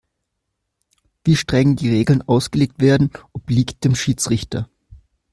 Wie 1.23 1.35
streng 1.35 1.75
die 1.75 1.91
Regeln 1.91 2.23
ausgelegt 2.23 2.81
werden, 2.81 3.11
obliegt 3.33 3.83
dem 3.83 3.93
Schiedsrichter. 3.93 4.67